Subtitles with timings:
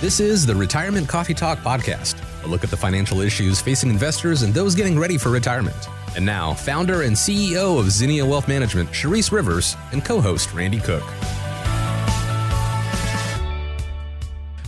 [0.00, 4.42] This is the Retirement Coffee Talk Podcast, a look at the financial issues facing investors
[4.42, 5.74] and those getting ready for retirement.
[6.14, 10.78] And now, founder and CEO of Zinnia Wealth Management, Charisse Rivers, and co host Randy
[10.78, 11.02] Cook.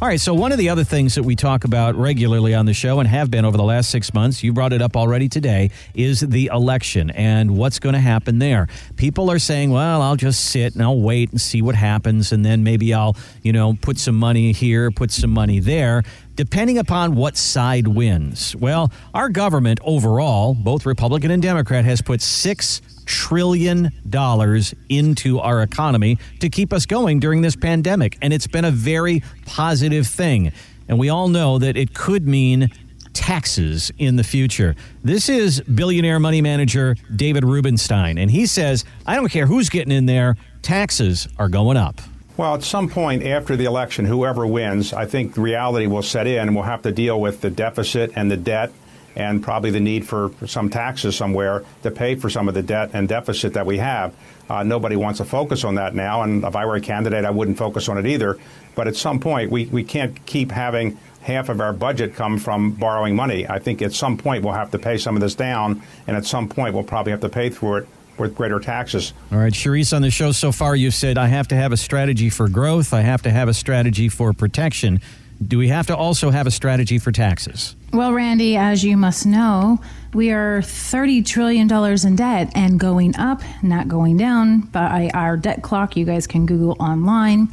[0.00, 2.72] All right, so one of the other things that we talk about regularly on the
[2.72, 5.72] show and have been over the last six months, you brought it up already today,
[5.92, 8.68] is the election and what's going to happen there.
[8.94, 12.44] People are saying, well, I'll just sit and I'll wait and see what happens, and
[12.44, 16.04] then maybe I'll, you know, put some money here, put some money there
[16.38, 18.54] depending upon what side wins.
[18.54, 25.62] Well, our government overall, both Republican and Democrat, has put six trillion dollars into our
[25.62, 30.52] economy to keep us going during this pandemic, and it's been a very positive thing.
[30.86, 32.68] And we all know that it could mean
[33.14, 34.76] taxes in the future.
[35.02, 39.92] This is billionaire money manager David Rubenstein, and he says, I don't care who's getting
[39.92, 42.00] in there, taxes are going up.
[42.38, 46.38] Well, at some point after the election, whoever wins, I think reality will set in
[46.38, 48.70] and we'll have to deal with the deficit and the debt
[49.16, 52.90] and probably the need for some taxes somewhere to pay for some of the debt
[52.92, 54.14] and deficit that we have.
[54.48, 57.30] Uh, nobody wants to focus on that now, and if I were a candidate, I
[57.30, 58.38] wouldn't focus on it either.
[58.76, 62.70] But at some point, we, we can't keep having half of our budget come from
[62.70, 63.48] borrowing money.
[63.48, 66.24] I think at some point we'll have to pay some of this down, and at
[66.24, 67.88] some point we'll probably have to pay for it
[68.18, 69.12] with greater taxes.
[69.32, 71.76] All right, Charisse, on the show so far, you've said I have to have a
[71.76, 75.00] strategy for growth, I have to have a strategy for protection.
[75.46, 77.76] Do we have to also have a strategy for taxes?
[77.92, 79.80] Well, Randy, as you must know,
[80.12, 85.62] we are $30 trillion in debt and going up, not going down by our debt
[85.62, 85.96] clock.
[85.96, 87.48] You guys can Google online.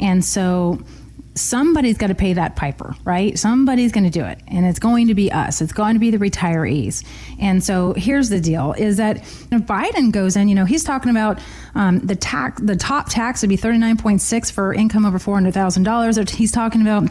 [0.00, 0.80] And so
[1.34, 3.38] somebody's got to pay that piper, right?
[3.38, 5.60] Somebody's going to do it, and it's going to be us.
[5.60, 7.04] It's going to be the retirees.
[7.38, 11.10] And so here's the deal: is that if Biden goes in, you know, he's talking
[11.10, 11.38] about
[11.74, 15.18] um, the tax, the top tax would be thirty nine point six for income over
[15.18, 16.16] four hundred thousand dollars.
[16.30, 17.10] He's talking about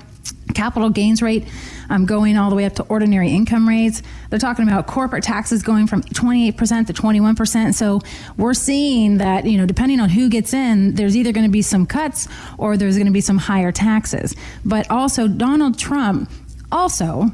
[0.60, 1.48] capital gains rate
[1.90, 4.04] um, going all the way up to ordinary income rates.
[4.30, 7.74] They're talking about corporate taxes going from 28% to 21%.
[7.74, 8.02] So
[8.36, 11.62] we're seeing that, you know, depending on who gets in, there's either going to be
[11.62, 12.28] some cuts
[12.58, 14.36] or there's going to be some higher taxes.
[14.66, 16.30] But also, Donald Trump
[16.74, 17.32] also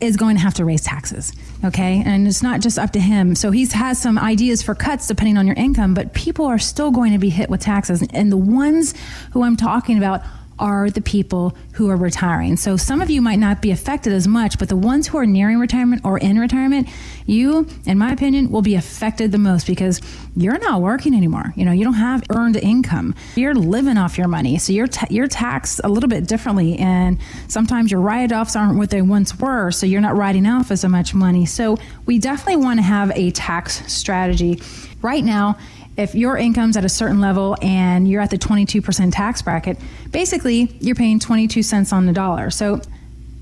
[0.00, 1.32] is going to have to raise taxes.
[1.64, 2.02] Okay.
[2.04, 3.34] And it's not just up to him.
[3.34, 6.90] So he's has some ideas for cuts depending on your income, but people are still
[6.90, 8.02] going to be hit with taxes.
[8.10, 8.94] And the ones
[9.32, 10.22] who I'm talking about
[10.58, 12.56] are the people who are retiring.
[12.56, 15.26] So some of you might not be affected as much, but the ones who are
[15.26, 16.88] nearing retirement or in retirement,
[17.26, 20.00] you, in my opinion, will be affected the most because
[20.36, 21.52] you're not working anymore.
[21.56, 23.14] You know, you don't have earned income.
[23.34, 24.58] You're living off your money.
[24.58, 26.78] So you're, ta- you're taxed a little bit differently.
[26.78, 29.70] And sometimes your write offs aren't what they once were.
[29.70, 31.46] So you're not writing off as much money.
[31.46, 34.60] So we definitely want to have a tax strategy.
[35.02, 35.58] Right now,
[35.96, 39.78] if your income's at a certain level and you're at the 22% tax bracket,
[40.10, 42.50] basically you're paying 22 cents on the dollar.
[42.50, 42.80] So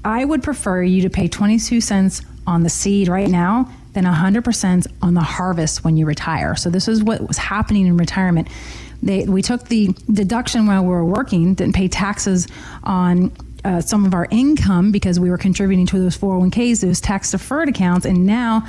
[0.04, 4.86] I would prefer you to pay 22 cents on the seed right now than 100%
[5.02, 6.56] on the harvest when you retire.
[6.56, 8.48] So this is what was happening in retirement.
[9.02, 12.46] They, we took the deduction while we were working, didn't pay taxes
[12.84, 13.32] on
[13.64, 17.68] uh, some of our income because we were contributing to those 401ks, those tax deferred
[17.68, 18.66] accounts, and now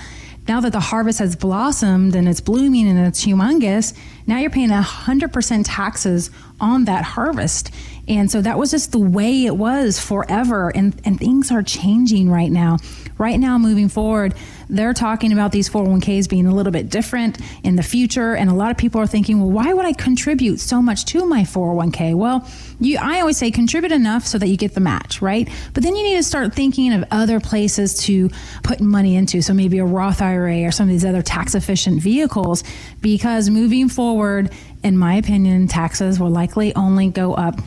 [0.47, 4.69] now that the harvest has blossomed and it's blooming and it's humongous, now you're paying
[4.69, 7.71] 100% taxes on that harvest.
[8.07, 10.69] And so that was just the way it was forever.
[10.75, 12.77] And, and things are changing right now.
[13.17, 14.33] Right now, moving forward,
[14.73, 18.35] they're talking about these 401ks being a little bit different in the future.
[18.35, 21.25] And a lot of people are thinking, well, why would I contribute so much to
[21.25, 22.15] my 401k?
[22.15, 22.47] Well,
[22.79, 25.47] you, I always say contribute enough so that you get the match, right?
[25.73, 28.29] But then you need to start thinking of other places to
[28.63, 29.41] put money into.
[29.41, 32.63] So maybe a Roth IRA or some of these other tax efficient vehicles,
[32.99, 34.51] because moving forward,
[34.83, 37.59] in my opinion, taxes will likely only go up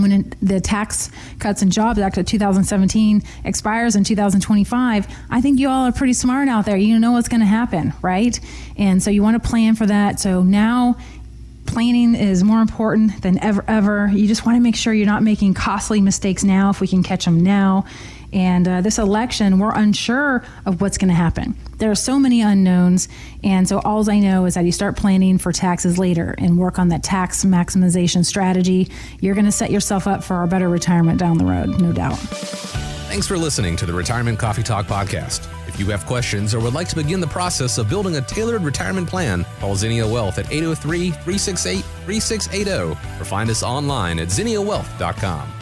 [0.00, 5.68] when the Tax Cuts and Jobs Act of 2017 expires in 2025, I think you
[5.68, 6.76] all are pretty smart out there.
[6.76, 8.38] You know what's going to happen, right?
[8.76, 10.20] And so you want to plan for that.
[10.20, 10.96] So now
[11.66, 14.08] planning is more important than ever ever.
[14.12, 17.02] You just want to make sure you're not making costly mistakes now if we can
[17.02, 17.84] catch them now.
[18.32, 21.54] And uh, this election, we're unsure of what's going to happen.
[21.78, 23.08] There are so many unknowns.
[23.44, 26.78] And so, all I know is that you start planning for taxes later and work
[26.78, 28.90] on that tax maximization strategy.
[29.20, 32.18] You're going to set yourself up for a better retirement down the road, no doubt.
[33.12, 35.46] Thanks for listening to the Retirement Coffee Talk podcast.
[35.68, 38.62] If you have questions or would like to begin the process of building a tailored
[38.62, 45.61] retirement plan, call Zinnia Wealth at 803 368 3680 or find us online at zinniawealth.com.